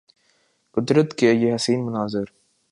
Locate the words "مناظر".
1.85-2.23